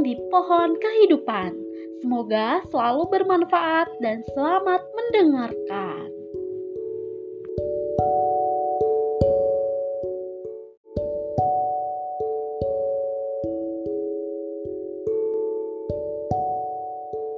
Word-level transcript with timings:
di 0.00 0.16
Pohon 0.32 0.80
Kehidupan. 0.80 1.52
Semoga 2.00 2.64
selalu 2.72 3.12
bermanfaat 3.12 3.92
dan 4.00 4.24
selamat 4.32 4.80
mendengarkan. 4.96 6.08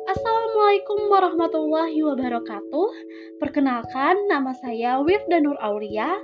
Assalamualaikum 0.07 1.11
warahmatullahi 1.11 1.99
wabarakatuh. 2.07 2.91
Perkenalkan, 3.43 4.31
nama 4.31 4.55
saya 4.55 5.03
Wirda 5.03 5.43
Nur 5.43 5.59
Aulia. 5.59 6.15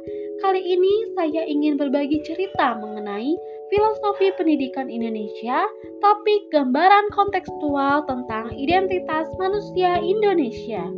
Kali 0.41 0.65
ini 0.65 1.13
saya 1.13 1.45
ingin 1.45 1.77
berbagi 1.77 2.25
cerita 2.25 2.73
mengenai 2.81 3.37
filosofi 3.69 4.33
pendidikan 4.41 4.89
Indonesia, 4.89 5.69
topik 6.01 6.49
gambaran 6.49 7.13
kontekstual 7.13 8.09
tentang 8.09 8.49
identitas 8.57 9.29
manusia 9.37 10.01
Indonesia. 10.01 10.89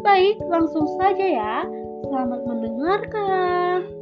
Baik, 0.00 0.40
langsung 0.48 0.88
saja 0.96 1.26
ya. 1.28 1.56
Selamat 2.08 2.40
mendengarkan. 2.48 3.99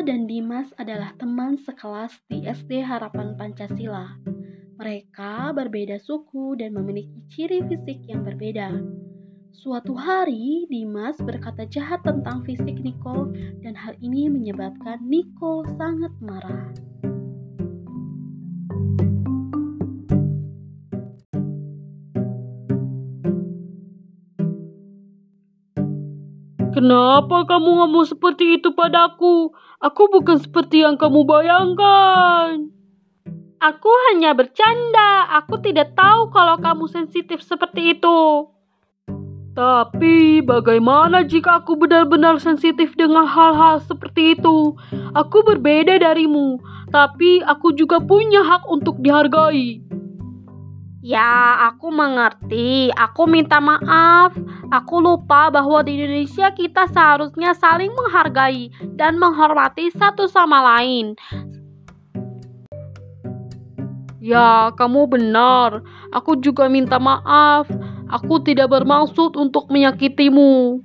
Dan 0.00 0.24
Dimas 0.24 0.72
adalah 0.80 1.12
teman 1.20 1.60
sekelas 1.60 2.16
di 2.32 2.48
SD 2.48 2.80
Harapan 2.80 3.36
Pancasila. 3.36 4.16
Mereka 4.80 5.52
berbeda 5.52 6.00
suku 6.00 6.56
dan 6.56 6.72
memiliki 6.72 7.20
ciri 7.28 7.60
fisik 7.68 8.00
yang 8.08 8.24
berbeda. 8.24 8.80
Suatu 9.52 9.92
hari, 9.92 10.64
Dimas 10.72 11.20
berkata 11.20 11.68
jahat 11.68 12.00
tentang 12.08 12.40
fisik 12.48 12.80
Niko 12.80 13.28
dan 13.60 13.76
hal 13.76 13.92
ini 14.00 14.32
menyebabkan 14.32 15.04
Niko 15.04 15.68
sangat 15.76 16.16
marah. 16.24 16.72
Kenapa 26.72 27.44
kamu 27.44 27.84
ngomong 27.84 28.08
seperti 28.08 28.56
itu 28.56 28.72
padaku? 28.72 29.52
Aku 29.76 30.08
bukan 30.08 30.40
seperti 30.40 30.80
yang 30.80 30.96
kamu 30.96 31.28
bayangkan. 31.28 32.72
Aku 33.60 33.92
hanya 34.08 34.32
bercanda. 34.32 35.28
Aku 35.36 35.60
tidak 35.60 35.92
tahu 35.92 36.32
kalau 36.32 36.56
kamu 36.56 36.88
sensitif 36.88 37.44
seperti 37.44 38.00
itu. 38.00 38.48
Tapi 39.52 40.40
bagaimana 40.40 41.28
jika 41.28 41.60
aku 41.60 41.76
benar-benar 41.76 42.40
sensitif 42.40 42.96
dengan 42.96 43.28
hal-hal 43.28 43.84
seperti 43.84 44.32
itu? 44.32 44.72
Aku 45.12 45.44
berbeda 45.44 46.00
darimu, 46.00 46.56
tapi 46.88 47.44
aku 47.44 47.76
juga 47.76 48.00
punya 48.00 48.40
hak 48.40 48.64
untuk 48.64 48.96
dihargai. 49.04 49.84
Ya, 51.02 51.66
aku 51.66 51.90
mengerti. 51.90 52.94
Aku 52.94 53.26
minta 53.26 53.58
maaf. 53.58 54.38
Aku 54.70 55.02
lupa 55.02 55.50
bahwa 55.50 55.82
di 55.82 55.98
Indonesia 55.98 56.54
kita 56.54 56.86
seharusnya 56.94 57.58
saling 57.58 57.90
menghargai 57.90 58.70
dan 58.94 59.18
menghormati 59.18 59.90
satu 59.90 60.30
sama 60.30 60.62
lain. 60.62 61.18
Ya, 64.22 64.70
kamu 64.78 65.10
benar. 65.10 65.82
Aku 66.14 66.38
juga 66.38 66.70
minta 66.70 67.02
maaf. 67.02 67.66
Aku 68.06 68.38
tidak 68.38 68.70
bermaksud 68.70 69.34
untuk 69.34 69.66
menyakitimu. 69.74 70.78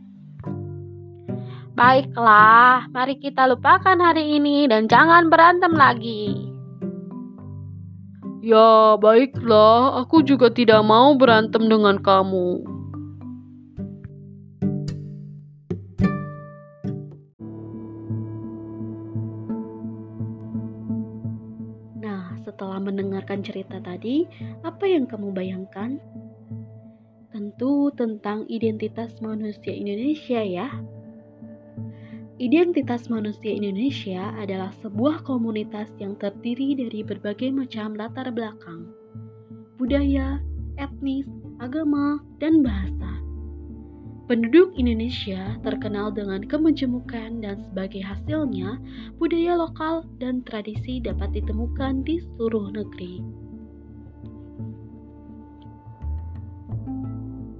Baiklah, 1.77 2.89
mari 2.89 3.21
kita 3.21 3.45
lupakan 3.45 4.01
hari 4.01 4.41
ini 4.41 4.65
dan 4.65 4.89
jangan 4.89 5.29
berantem 5.29 5.77
lagi. 5.77 6.46
Ya, 8.47 8.95
baiklah. 8.95 10.07
Aku 10.07 10.23
juga 10.23 10.47
tidak 10.47 10.79
mau 10.87 11.11
berantem 11.19 11.67
dengan 11.67 11.99
kamu. 11.99 12.63
Setelah 22.47 22.79
mendengarkan 22.79 23.43
cerita 23.43 23.83
tadi, 23.83 24.23
apa 24.63 24.87
yang 24.87 25.03
kamu 25.03 25.35
bayangkan? 25.35 25.99
Tentu 27.29 27.91
tentang 27.93 28.47
identitas 28.47 29.19
manusia 29.19 29.75
Indonesia 29.75 30.39
ya. 30.39 30.71
Identitas 32.37 33.09
manusia 33.09 33.49
Indonesia 33.49 34.29
adalah 34.37 34.69
sebuah 34.85 35.25
komunitas 35.25 35.89
yang 35.97 36.13
terdiri 36.21 36.77
dari 36.77 37.01
berbagai 37.01 37.49
macam 37.49 37.97
latar 37.97 38.29
belakang, 38.29 38.85
budaya, 39.81 40.37
etnis, 40.77 41.25
agama, 41.57 42.21
dan 42.37 42.61
bahasa. 42.61 43.17
Penduduk 44.29 44.69
Indonesia 44.77 45.57
terkenal 45.65 46.13
dengan 46.13 46.45
kemejemukan 46.45 47.41
dan 47.41 47.57
sebagai 47.73 48.05
hasilnya 48.05 48.77
budaya 49.17 49.57
lokal 49.57 50.05
dan 50.21 50.45
tradisi 50.45 51.01
dapat 51.01 51.33
ditemukan 51.33 52.05
di 52.05 52.21
seluruh 52.21 52.69
negeri. 52.69 53.25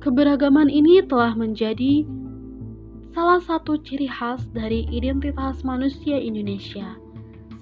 Keberagaman 0.05 0.69
ini 0.69 1.01
telah 1.01 1.33
menjadi 1.33 2.05
salah 3.17 3.41
satu 3.41 3.81
ciri 3.81 4.05
khas 4.05 4.45
dari 4.53 4.85
identitas 4.94 5.66
manusia 5.66 6.22
Indonesia. 6.22 6.94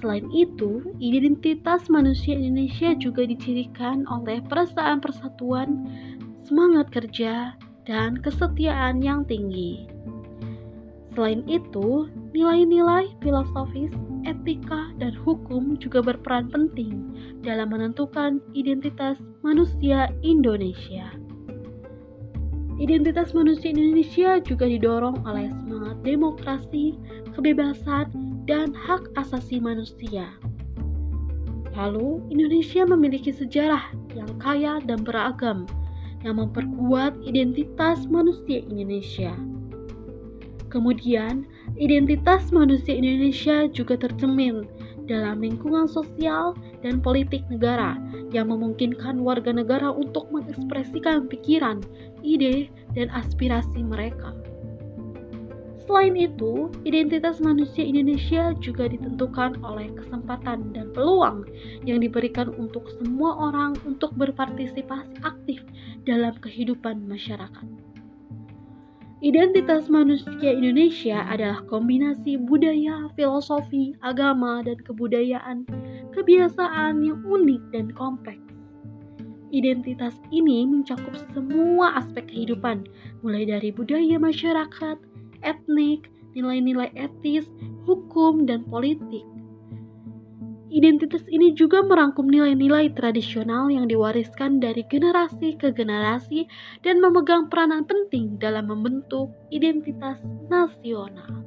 Selain 0.03 0.27
itu, 0.35 0.83
identitas 0.99 1.87
manusia 1.87 2.35
Indonesia 2.35 2.91
juga 2.99 3.23
dicirikan 3.23 4.03
oleh 4.11 4.43
perasaan 4.43 4.99
persatuan, 4.99 5.87
semangat 6.43 6.91
kerja, 6.91 7.55
dan 7.87 8.19
kesetiaan 8.19 8.99
yang 8.99 9.23
tinggi. 9.23 9.87
Selain 11.15 11.39
itu, 11.47 12.11
nilai-nilai 12.35 13.15
filosofis, 13.23 13.95
etika, 14.27 14.91
dan 14.99 15.15
hukum 15.23 15.79
juga 15.79 16.03
berperan 16.03 16.51
penting 16.51 17.15
dalam 17.47 17.71
menentukan 17.71 18.43
identitas 18.51 19.15
manusia 19.39 20.11
Indonesia. 20.19 21.24
Identitas 22.75 23.31
manusia 23.31 23.71
Indonesia 23.71 24.35
juga 24.43 24.67
didorong 24.67 25.23
oleh 25.23 25.47
semangat 25.63 25.95
demokrasi, 26.03 26.99
kebebasan, 27.31 28.11
dan 28.43 28.75
hak 28.75 29.07
asasi 29.15 29.63
manusia. 29.63 30.27
Lalu, 31.71 32.19
Indonesia 32.31 32.83
memiliki 32.83 33.31
sejarah 33.31 33.95
yang 34.11 34.27
kaya 34.43 34.83
dan 34.83 35.07
beragam, 35.07 35.63
yang 36.27 36.35
memperkuat 36.35 37.15
identitas 37.23 38.07
manusia 38.11 38.59
Indonesia. 38.67 39.31
Kemudian, 40.67 41.47
identitas 41.79 42.51
manusia 42.51 42.91
Indonesia 42.91 43.71
juga 43.71 43.95
tercermin 43.95 44.67
dalam 45.07 45.39
lingkungan 45.39 45.87
sosial 45.87 46.59
dan 46.85 47.01
politik 47.01 47.41
negara 47.49 47.97
yang 48.29 48.53
memungkinkan 48.53 49.25
warga 49.25 49.49
negara 49.49 49.89
untuk 49.89 50.29
mengekspresikan 50.29 51.25
pikiran, 51.25 51.81
ide, 52.21 52.69
dan 52.93 53.09
aspirasi 53.09 53.81
mereka. 53.81 54.37
Selain 55.85 56.17
itu, 56.17 56.73
identitas 56.81 57.37
manusia 57.37 57.85
Indonesia 57.85 58.57
juga 58.57 58.89
ditentukan 58.89 59.61
oleh 59.61 59.93
kesempatan 59.93 60.73
dan 60.73 60.89
peluang 60.93 61.45
yang 61.85 62.01
diberikan 62.01 62.49
untuk 62.57 62.89
semua 62.97 63.37
orang 63.37 63.77
untuk 63.85 64.09
berpartisipasi 64.17 65.21
aktif 65.21 65.61
dalam 66.09 66.33
kehidupan 66.41 67.05
masyarakat. 67.05 67.65
Identitas 69.25 69.89
manusia 69.89 70.53
Indonesia 70.53 71.21
adalah 71.25 71.61
kombinasi 71.69 72.37
budaya, 72.41 73.09
filosofi, 73.13 73.93
agama, 74.01 74.65
dan 74.65 74.77
kebudayaan, 74.81 75.65
kebiasaan 76.15 77.03
yang 77.03 77.19
unik 77.27 77.61
dan 77.75 77.91
kompleks. 77.91 78.39
Identitas 79.51 80.15
ini 80.31 80.65
mencakup 80.65 81.15
semua 81.35 81.99
aspek 81.99 82.27
kehidupan, 82.31 82.87
mulai 83.21 83.45
dari 83.45 83.69
budaya 83.71 84.17
masyarakat, 84.17 84.97
etnik, 85.45 86.09
nilai-nilai 86.35 86.91
etis, 86.97 87.47
hukum, 87.87 88.43
dan 88.43 88.67
politik. 88.67 89.23
Identitas 90.75 91.23
ini 91.31 91.55
juga 91.55 91.79
merangkum 91.85 92.27
nilai-nilai 92.27 92.91
tradisional 92.99 93.71
yang 93.71 93.87
diwariskan 93.87 94.59
dari 94.59 94.83
generasi 94.91 95.55
ke 95.55 95.71
generasi 95.71 96.51
dan 96.83 96.99
memegang 96.99 97.47
peranan 97.47 97.87
penting 97.87 98.35
dalam 98.41 98.67
membentuk 98.67 99.31
identitas 99.55 100.19
nasional. 100.51 101.44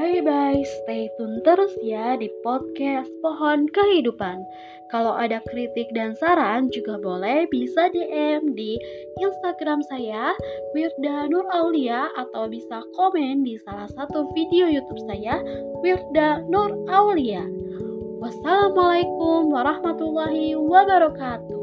Bye-bye, 0.00 0.64
stay 0.64 1.12
tune 1.20 1.44
terus 1.44 1.76
ya 1.84 2.16
di 2.16 2.32
podcast 2.40 3.12
Pohon 3.20 3.68
Kehidupan. 3.68 4.40
Kalau 4.88 5.12
ada 5.12 5.44
kritik 5.44 5.92
dan 5.92 6.16
saran 6.16 6.72
juga 6.72 6.96
boleh 6.96 7.44
bisa 7.52 7.92
DM 7.92 8.56
di 8.56 8.80
Instagram 9.20 9.84
saya 9.84 10.32
Wirda 10.72 11.28
Nur 11.28 11.44
Aulia 11.52 12.08
atau 12.16 12.48
bisa 12.48 12.80
komen 12.96 13.44
di 13.44 13.60
salah 13.60 13.92
satu 13.92 14.24
video 14.32 14.72
YouTube 14.72 15.04
saya 15.04 15.44
Wirda 15.84 16.48
Nur 16.48 16.72
Aulia. 16.88 17.44
Wassalamualaikum 18.24 19.52
warahmatullahi 19.52 20.56
wabarakatuh. 20.56 21.59